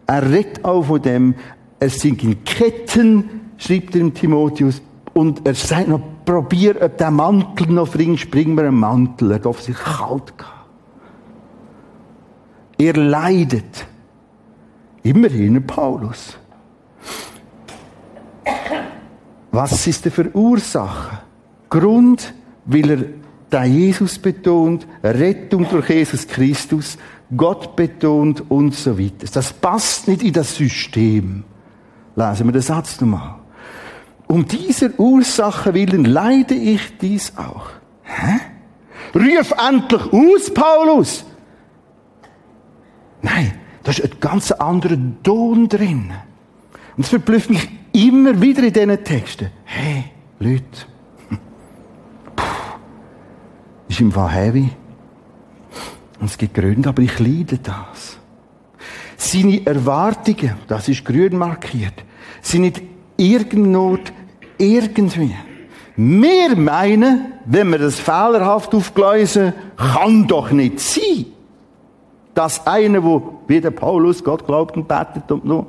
[0.06, 1.36] Er redet auch von dem,
[1.80, 4.82] es sind in Ketten, schreibt er im Timotheus,
[5.14, 9.32] und er sagt noch, probier, ob der Mantel noch fringt, bring mir einen Mantel.
[9.32, 10.60] Er darf sich kalt gehabt.
[12.78, 13.88] Er leidet.
[15.04, 16.38] Immerhin Paulus.
[19.52, 21.24] Was ist der Verursacher?
[21.70, 22.34] Grund,
[22.66, 23.06] weil er
[23.52, 26.98] den Jesus betont, Rettung durch Jesus Christus,
[27.36, 29.28] Gott betont und so weiter.
[29.32, 31.44] Das passt nicht in das System.
[32.16, 33.36] Lesen wir den Satz nochmal.
[34.28, 37.70] Um dieser Ursache willen leide ich dies auch.
[38.04, 38.40] Hä?
[39.16, 41.26] Ruf endlich aus, Paulus!
[43.22, 46.12] Nein, da ist ein ganz anderer Ton drin.
[46.96, 49.49] Und es verblüfft mich immer wieder in diesen Texten.
[49.63, 50.06] Hey,
[50.39, 50.63] Leute,
[52.36, 52.43] Puh,
[53.88, 54.69] ist im Fall heavy.
[56.19, 58.17] Und es gibt Gründe, aber ich leide das.
[59.15, 61.93] Seine Erwartungen, das ist grün markiert,
[62.41, 62.82] sind nicht
[63.17, 63.97] irgendwo,
[64.58, 65.36] irgendwie.
[65.95, 71.25] Wir meinen, wenn wir das fehlerhaft aufgleisen, kann doch nicht sein,
[72.34, 75.67] dass einer, wo wie der Paulus Gott glaubt und betet und noch,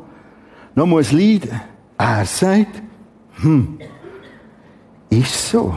[0.74, 1.61] noch muss leiden.
[2.01, 2.83] Er sagt,
[3.43, 3.79] hm,
[5.11, 5.75] ist so.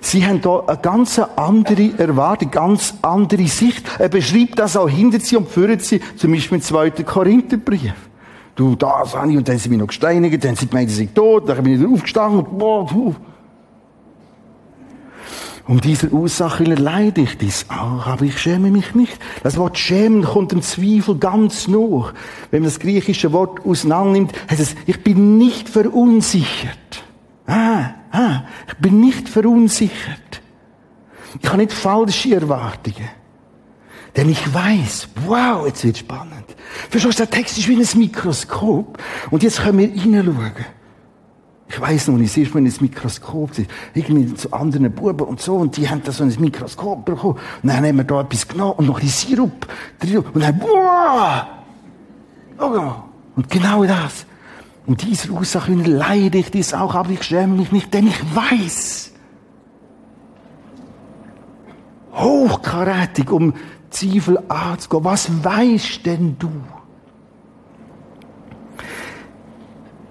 [0.00, 3.84] Sie haben da eine ganz andere Erwartung, ganz andere Sicht.
[3.98, 7.94] Er beschreibt das auch hinter sie und führt sie, zum Beispiel im zweiten Korintherbrief.
[8.54, 11.48] Du, da habe ich, und dann sind wir noch gesteinigt, dann sind sie sind tot,
[11.48, 13.14] dann bin ich wieder aufgestanden, und, boah, puh.
[15.68, 19.18] Um dieser Ursache leide ich dies auch, aber ich schäme mich nicht.
[19.42, 22.14] Das Wort schämen kommt dem Zweifel ganz nach.
[22.50, 27.04] Wenn man das griechische Wort auseinandernimmt, heißt es, ich bin nicht verunsichert.
[27.46, 30.40] Ah, ah, ich bin nicht verunsichert.
[31.38, 33.10] Ich habe nicht falsche Erwartungen.
[34.16, 36.56] Denn ich weiß, wow, jetzt wird spannend.
[36.88, 38.96] Verstehst du, der Text ist wie ein Mikroskop.
[39.30, 40.77] Und jetzt können wir hineinschauen.
[41.70, 43.50] Ich weiss noch, ich sehe mal ins Mikroskop,
[43.94, 47.38] irgendwie zu anderen Buben und so, und die haben da so ein Mikroskop bekommen.
[47.62, 49.66] Und dann haben wir da etwas genommen und noch ein Sirup
[50.00, 50.18] drin.
[50.32, 51.46] Und dann, boah!
[52.58, 52.92] Oh,
[53.36, 54.26] und genau das.
[54.86, 59.12] Und dieser Ursache leide ich dies auch, aber ich schäme mich nicht, denn ich weiß,
[62.14, 63.52] hochkarätig, um
[63.90, 66.50] Zweifel anzugehen, was weißt denn du?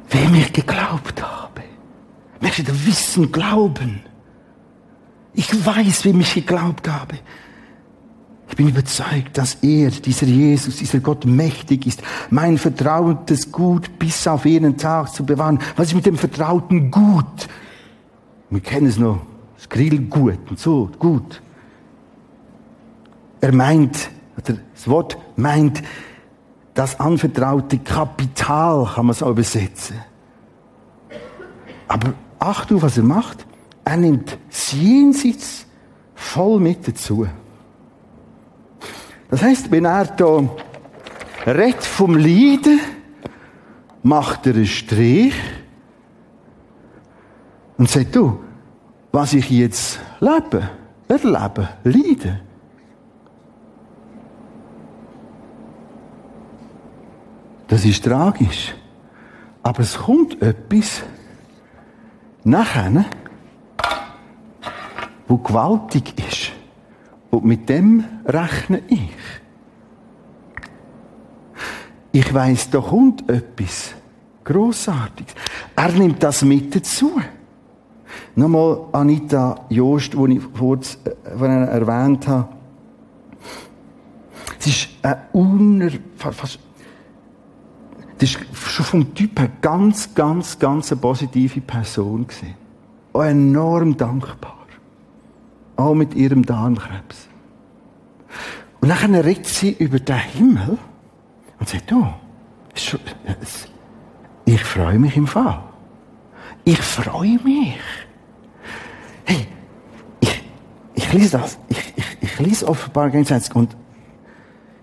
[0.09, 1.63] Wem ich geglaubt habe.
[2.39, 4.01] Möchte wissen, glauben?
[5.33, 7.19] Ich weiß, wem ich geglaubt habe.
[8.49, 14.25] Ich bin überzeugt, dass er, dieser Jesus, dieser Gott mächtig ist, mein vertrautes Gut bis
[14.27, 15.59] auf jeden Tag zu bewahren.
[15.75, 17.47] Was ist mit dem vertrauten Gut?
[18.49, 19.21] Wir kennen es noch,
[19.57, 21.41] das Grillgut und so, gut.
[23.41, 24.09] Er meint,
[24.43, 25.83] das Wort meint,
[26.77, 29.95] das anvertraute Kapital, kann man so übersetzen.
[31.87, 33.47] Aber acht auf, was er macht.
[33.83, 35.65] Er nimmt das Jenseits
[36.13, 37.25] voll mit dazu.
[39.31, 40.47] Das heißt, wenn er da
[41.47, 42.79] redet vom Leiden,
[44.03, 45.33] macht er einen Strich
[47.79, 48.39] und sagt, du,
[49.11, 50.69] was ich jetzt lebe,
[51.07, 52.41] erlebe, leide,
[57.67, 58.73] das ist tragisch.
[59.63, 61.03] Aber es kommt etwas
[62.43, 63.05] nachher,
[65.27, 66.51] wo gewaltig ist.
[67.29, 69.11] Und mit dem rechne ich.
[72.13, 73.93] Ich weiß, da kommt etwas
[74.43, 75.35] Grossartiges.
[75.75, 77.21] Er nimmt das mit dazu.
[78.35, 82.47] Nochmal Anita Jost, die ich äh, erwähnt habe.
[84.59, 86.59] Es ist ein uner, fast,
[88.19, 92.55] das ist schon vom Typ her ganz, ganz, ganz eine positive Person gewesen.
[93.13, 94.55] Auch enorm dankbar.
[95.75, 97.27] Auch mit ihrem Darmkrebs.
[98.81, 100.77] Und dann redet sie über den Himmel
[101.59, 102.07] und sagt, du,
[104.45, 105.63] ich freue mich im Fall.
[106.63, 107.79] Ich freue mich.
[109.25, 109.47] Hey,
[110.19, 110.43] ich,
[110.95, 113.75] ich lese das, ich, ich, ich lese Offenbarung 21 und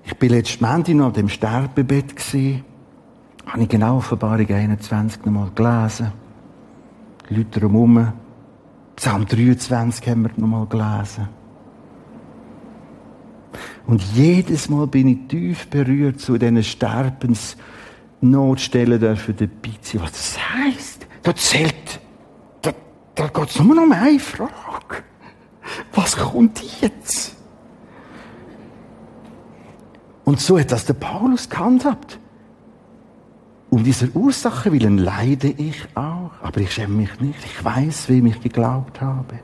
[0.05, 2.64] ich bin letztes Montag noch auf dem Sterbebett gewesen,
[3.47, 6.11] habe ich genau Offenbarung 21 nochmal gelesen.
[7.29, 8.13] Leute drumherum.
[8.97, 11.29] Psalm 23 haben wir nochmal gelesen.
[13.87, 20.01] Und jedes Mal bin ich tief berührt zu diesen Sterbensnotstellen dürfen dabei sein.
[20.01, 21.07] Was das heisst?
[21.23, 22.01] Da zählt,
[22.63, 22.73] da,
[23.15, 25.03] da geht es nur noch um eine Frage.
[25.93, 27.37] Was kommt jetzt?
[30.25, 32.19] Und so hat das der Paulus gehandhabt.
[33.75, 37.45] Um dieser Ursache willen leide ich auch, aber ich schäme mich nicht.
[37.45, 39.41] Ich weiß, wem ich geglaubt habe.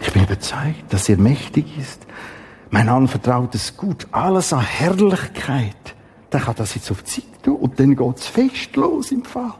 [0.00, 2.06] Ich bin überzeugt, dass er mächtig ist.
[2.68, 5.94] Mein anvertrautes Gut, alles an Herrlichkeit,
[6.30, 9.54] der kann das jetzt auf die Zeit tun und dann geht's fest los im Fall.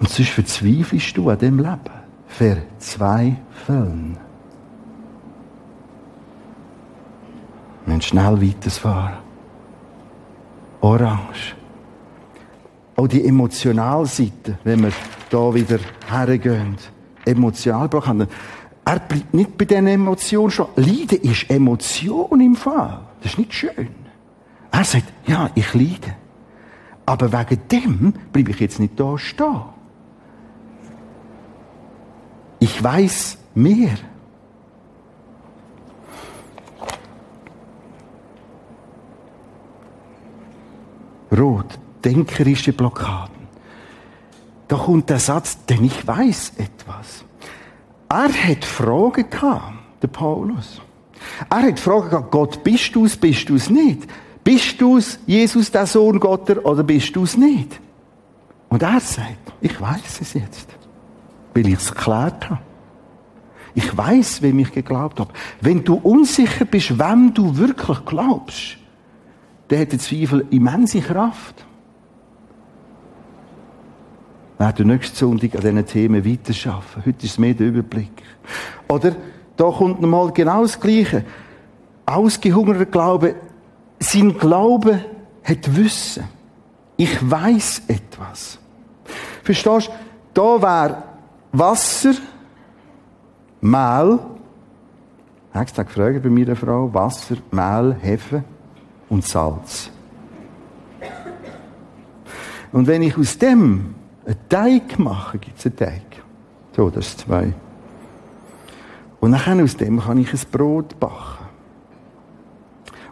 [0.00, 1.80] Und sonst verzweifelst du an dem Leben.
[2.26, 4.18] Verzweifeln.
[7.88, 9.16] Wir müssen schnell weiterfahren.
[10.82, 11.56] Orange.
[12.96, 14.92] Auch die Emotionalseite, wenn wir
[15.30, 16.76] da wieder hergehen.
[17.24, 18.28] Emotionalblockade.
[18.84, 20.66] Er bleibt nicht bei diesen Emotionen schon.
[20.76, 23.00] Leiden ist Emotion im Fall.
[23.22, 23.88] Das ist nicht schön.
[24.70, 26.14] Er sagt, ja, ich leide.
[27.06, 29.62] Aber wegen dem bleibe ich jetzt nicht da stehen.
[32.58, 33.96] Ich weiß mehr.
[41.36, 43.38] Rot, denkerische Blockaden.
[44.66, 47.24] Da kommt der Satz, denn ich weiß etwas.
[48.08, 49.72] Er hat Fragen gehabt,
[50.02, 50.80] der Paulus.
[51.50, 54.08] Er hat Fragen gehabt, Gott, bist du es, bist du es nicht?
[54.44, 57.80] Bist du es, Jesus, der Sohn Gottes, oder bist du es nicht?
[58.68, 60.68] Und er sagt, ich weiß es jetzt,
[61.54, 62.60] weil ich es geklärt habe.
[63.74, 65.32] Ich weiß, wem ich geglaubt habe.
[65.60, 68.78] Wenn du unsicher bist, wem du wirklich glaubst,
[69.70, 71.64] der hat der Zweifel immense Kraft.
[74.56, 77.06] Wir werden nächste Sonntag an diesen Themen weiterarbeiten.
[77.06, 78.22] Heute ist es mehr der Überblick.
[78.88, 79.14] Oder,
[79.56, 81.24] da kommt nochmal genau das Gleiche.
[82.06, 83.36] Ausgehungerter Glaube,
[84.00, 85.04] sein Glaube
[85.44, 86.24] hat Wissen.
[86.96, 88.58] Ich weiß etwas.
[89.44, 89.92] Verstehst du?
[90.34, 91.02] Da wäre
[91.52, 92.14] Wasser,
[93.60, 94.18] Mehl,
[95.50, 98.44] ich habe gefragt bei meiner Frau, Wasser, Mehl, Hefe
[99.08, 99.90] und Salz.
[102.72, 103.94] Und wenn ich aus dem
[104.26, 106.02] einen Teig mache, gibt es einen Teig.
[106.76, 107.54] So, das ist zwei.
[109.20, 111.46] Und dann aus dem kann ich ein Brot backen.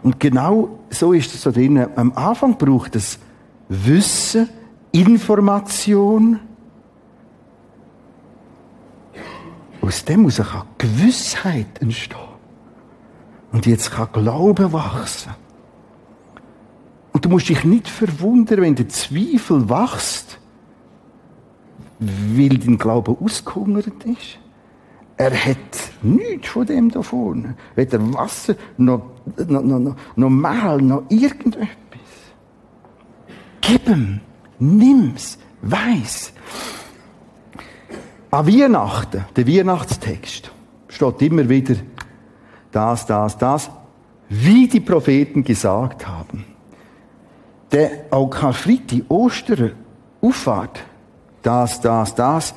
[0.03, 1.85] Und genau so ist es so drin.
[1.95, 3.19] Am Anfang braucht es
[3.67, 4.47] Wissen,
[4.91, 6.39] Information.
[9.81, 12.19] Aus dem muss kann Gewissheit entstehen.
[13.51, 15.33] Und jetzt kann Glaube wachsen.
[17.27, 20.39] Du musst dich nicht verwundern, wenn der Zweifel wächst,
[21.99, 24.39] weil dein Glaube ausgehungert ist.
[25.17, 25.57] Er hat
[26.01, 27.55] nichts von dem davon.
[27.75, 29.09] Weder Wasser, noch,
[29.45, 31.67] noch, noch, noch Mehl, noch irgendetwas.
[33.59, 34.21] Gib ihm,
[34.59, 36.31] nimm's, weiß.
[38.31, 40.49] An Weihnachten, der Weihnachtstext,
[40.87, 41.75] steht immer wieder
[42.71, 43.69] das, das, das,
[44.29, 46.56] wie die Propheten gesagt haben.
[47.71, 49.73] Der auch Karfreitag, Ostern,
[50.21, 50.79] Auffahrt,
[51.41, 52.53] das, das, das,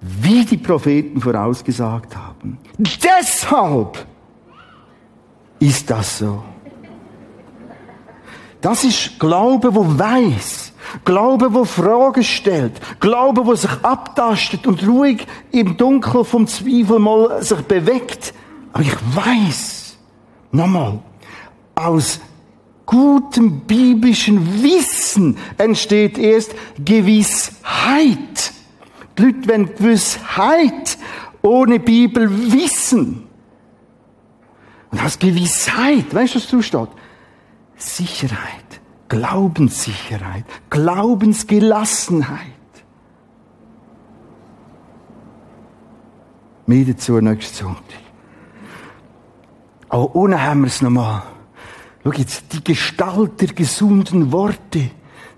[0.00, 2.58] wie die Propheten vorausgesagt haben.
[2.78, 4.06] Deshalb
[5.58, 6.42] ist das so.
[8.60, 10.72] Das ist Glaube, wo weiß.
[11.04, 12.72] Glaube, wo Fragen stellt.
[13.00, 18.34] Glaube, wo sich abtastet und ruhig im Dunkel vom Zweifel mal sich bewegt.
[18.72, 19.96] Aber ich weiß,
[20.52, 20.98] nochmal,
[21.74, 22.20] aus
[22.86, 28.52] gutem biblischen Wissen entsteht erst Gewissheit.
[29.18, 30.98] Die Leute wollen Gewissheit
[31.42, 33.26] ohne Bibel wissen.
[34.90, 36.88] Und aus Gewissheit, weißt du, was da steht?
[37.76, 42.52] Sicherheit, Glaubenssicherheit, Glaubensgelassenheit.
[46.66, 48.00] Mehr dazu nächsten Sonntag.
[49.88, 51.22] Aber ohne haben wir es nochmal.
[52.06, 54.90] Schau jetzt, die Gestalt der gesunden Worte,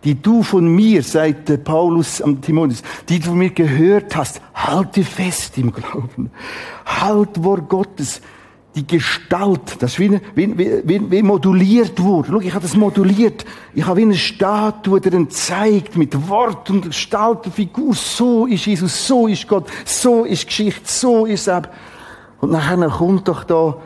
[0.04, 5.02] die du von mir, seit Paulus am Timotheus, die du von mir gehört hast, halte
[5.02, 6.30] fest im Glauben.
[6.84, 8.20] Halt Wort Gottes
[8.76, 12.28] die Gestalt, das ist wie, wie, wie, wie moduliert wurde.
[12.32, 13.46] Schau, ich habe das moduliert.
[13.72, 17.94] Ich habe wie eine Statue, die dann zeigt mit Wort und Gestalt und Figur.
[17.94, 21.62] So ist Jesus, so ist Gott, so ist Geschichte, so ist es.
[22.40, 23.78] Und nachher kommt doch da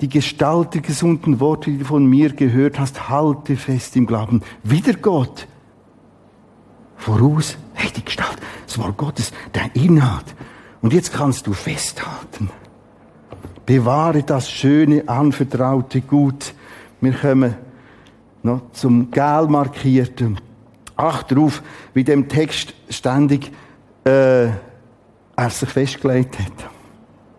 [0.00, 4.42] die Gestalt der gesunden Worte, die du von mir gehört hast, halte fest im Glauben.
[4.62, 5.48] Wieder Gott.
[6.96, 10.34] Voraus, hey, die Gestalt, das Wort Gottes, der Inhalt.
[10.82, 12.50] Und jetzt kannst du festhalten.
[13.66, 16.54] Bewahre das schöne, anvertraute Gut.
[17.00, 17.54] Wir kommen
[18.42, 20.40] noch zum gel markierten.
[20.96, 21.62] Acht darauf,
[21.94, 23.52] wie dem Text ständig
[24.04, 26.52] äh, er sich festgelegt hat.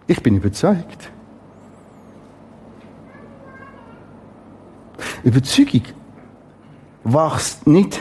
[0.07, 1.11] Ich bin überzeugt.
[5.23, 5.83] Überzeugung
[7.03, 7.99] wächst nicht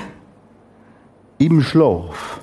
[1.39, 2.41] im Schlaf,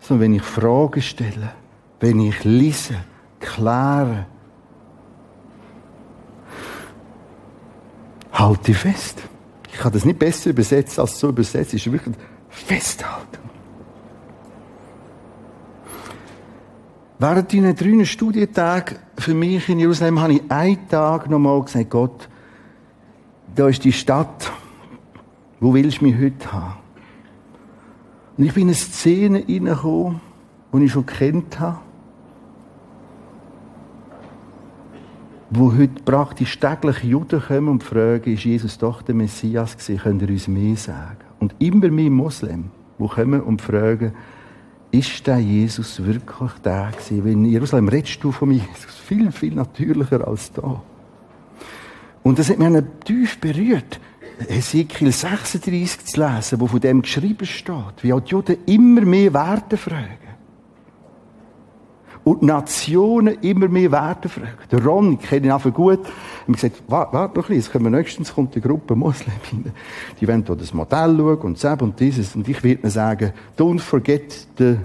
[0.00, 1.52] sondern wenn ich Fragen stelle,
[2.00, 2.96] wenn ich lese,
[3.38, 4.26] kläre,
[8.32, 9.22] halte fest.
[9.72, 11.74] Ich kann das nicht besser übersetzen als so übersetzt.
[11.74, 12.16] Es ist wirklich
[12.48, 13.38] festhalten.
[17.18, 22.28] Während diesen drei Studientagen für mich in Jerusalem habe ich einen Tag nochmal gesagt, Gott,
[23.54, 24.52] da ist die Stadt,
[25.60, 26.74] wo willst du mich heute haben?
[28.36, 30.20] Und ich bin in eine Szene hineingekommen,
[30.72, 31.80] die ich schon kennt habe.
[35.50, 39.98] wo heute praktisch täglich Juden kommen und fragen, ist Jesus doch der Messias gewesen?
[39.98, 41.24] Könnt ihr uns mehr sagen?
[41.40, 44.12] Und immer mehr Moslem, die kommen und fragen,
[44.92, 47.24] ist der Jesus wirklich der gewesen?
[47.24, 50.80] Weil in Jerusalem redest du von Jesus viel, viel natürlicher als da.
[52.22, 54.00] Und das hat mich tief berührt.
[54.48, 59.34] Ezekiel 36 zu lesen, wo von dem geschrieben steht, wie auch die Juden immer mehr
[59.34, 60.30] Werte fragen
[62.24, 64.58] und Nationen immer mehr Werte fragen.
[64.70, 67.72] Der Ron, ich kenne ihn einfach gut, hat mir gesagt, warte, warte noch ein bisschen,
[67.72, 69.72] kommen nächstens kommt eine Gruppe Moslem rein.
[70.20, 72.36] Die wollen da das Modell schauen und das und dieses.
[72.36, 74.76] Und ich werde mir sagen, don't forget the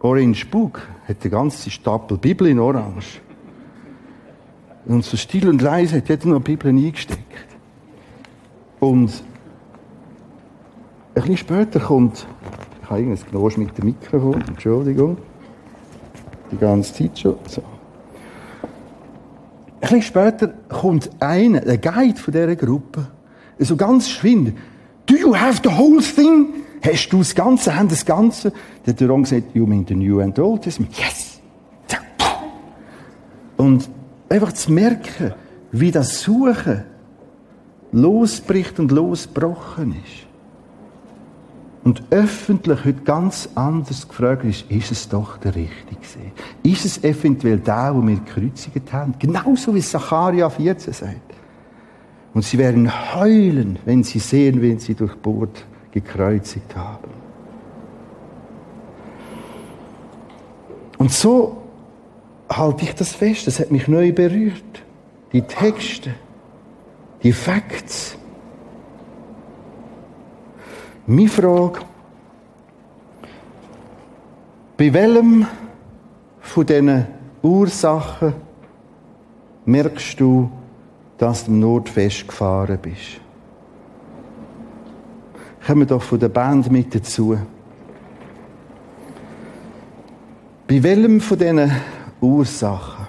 [0.00, 0.82] Orange Book.
[1.06, 3.20] Hat eine ganze Stapel Bibel in Orange.
[4.86, 7.22] Und so still und leise hat jeder noch eine Bibel eingesteckt.
[8.80, 9.22] Und
[11.14, 12.26] ein bisschen später kommt,
[12.82, 15.16] ich habe irgendein Knosch mit dem Mikrofon, Entschuldigung
[16.54, 17.36] die ganze Zeit schon.
[17.46, 17.62] So.
[17.62, 17.66] Ein
[19.80, 23.06] bisschen später kommt einer, der Guide von dieser Gruppe,
[23.58, 24.56] so ganz schwind.
[25.06, 26.46] Do you have the whole thing?
[26.82, 27.76] Hast du das Ganze?
[27.76, 28.52] Haben das Ganze?
[28.86, 30.66] Der hat der gesagt, you mean the New and Old?
[30.66, 30.80] Yes!
[33.56, 33.88] Und
[34.28, 35.34] einfach zu merken,
[35.72, 36.84] wie das Suchen
[37.92, 40.24] losbricht und losbrochen ist.
[41.84, 46.32] und öffentlich heute ganz anders gefragt ist, ist es doch der Richtige gewesen?
[46.62, 49.14] Ist es eventuell der, den wir gekreuzigt haben?
[49.18, 51.34] Genauso wie Zacharia 14 sagt.
[52.32, 57.12] Und sie werden heulen, wenn sie sehen, wen sie durch Bord gekreuzigt haben.
[60.96, 61.63] Und so
[62.48, 63.46] halte ich das fest.
[63.46, 64.82] Das hat mich neu berührt.
[65.32, 66.14] Die Texte,
[67.22, 68.16] die Facts.
[71.06, 71.80] Meine Frage,
[74.76, 75.46] bei welchem
[76.40, 77.06] von diesen
[77.42, 78.34] Ursachen
[79.66, 80.50] merkst du,
[81.18, 83.20] dass du im Nordfest gefahren bist?
[85.66, 87.38] Kommen doch von der Band mit dazu.
[90.66, 91.70] Bei welchem von diesen
[92.24, 93.06] Ursachen?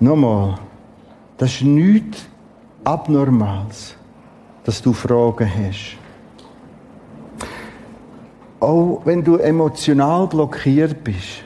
[0.00, 0.56] Nochmal,
[1.38, 2.26] das ist nichts
[2.84, 3.96] Abnormales,
[4.64, 5.96] dass du Fragen hast.
[8.60, 11.44] Auch wenn du emotional blockiert bist,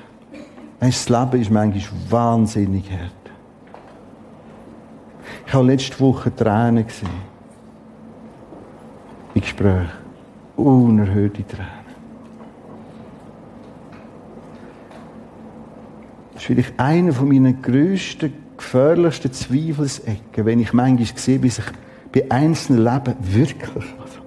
[0.80, 3.12] das Leben ist manchmal wahnsinnig hart.
[5.46, 7.08] Ich habe letzte Woche Tränen gesehen.
[9.34, 9.88] Im Gespräch.
[10.56, 11.86] Unerhörte Tränen.
[16.34, 21.64] Das ist vielleicht einer von meinen grössten, gefährlichsten Zweifelsecken, wenn ich manchmal sehe, wie sich
[22.12, 24.20] bei einzelnen Leben wirklich, also,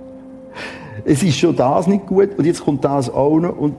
[1.05, 3.75] es ist schon das nicht gut und jetzt kommt das auch noch und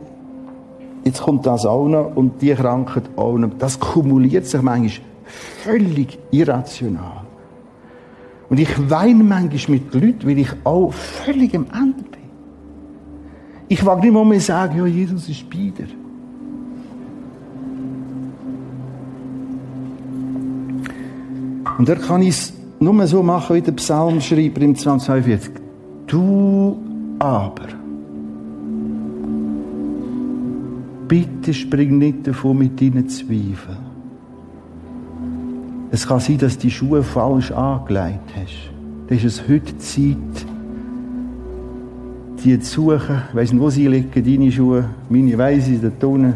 [1.05, 3.51] jetzt kommt das auch noch und die Krankheit auch noch.
[3.59, 5.07] Das kumuliert sich manchmal
[5.63, 7.25] völlig irrational.
[8.49, 12.21] Und ich weine manchmal mit Leuten, weil ich auch völlig am Ende bin.
[13.69, 15.73] Ich wage nicht mal mehr sagen, ja, Jesus ist bei
[21.81, 25.51] Und da kann ich es nur so machen, wie der Psalmschreiber im 242.
[26.07, 26.79] Du
[27.19, 27.69] aber,
[31.09, 33.79] bitte spring nicht davon mit deinen Zweifeln.
[35.91, 38.71] Es kann sein, dass du die Schuhe falsch angelegt hast.
[39.09, 40.47] Dann ist es heute Zeit,
[42.45, 43.23] die zu suchen.
[43.31, 44.85] Ich weiss nicht, wo sie liegen, deine Schuhe.
[45.09, 46.35] Meine weiss ich, da unten.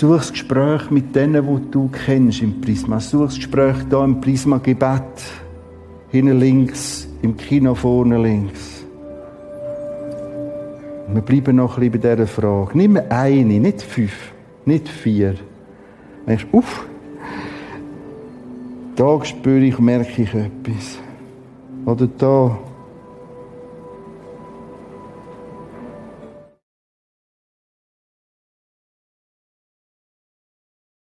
[0.00, 2.98] Such das Gespräch mit denen, die du kennst im Prisma.
[3.00, 5.02] Such das Gespräch hier im Prisma Gebet.
[6.08, 8.82] Hinten links, im Kino vorne links.
[11.06, 12.78] Wir bleiben noch ein bisschen bei dieser Frage.
[12.78, 14.32] Nimm eine, nicht fünf,
[14.64, 15.34] nicht vier.
[16.26, 16.86] Denkst du, uff,
[18.96, 20.98] da spüre ich, merke ich etwas.
[21.84, 22.58] Oder da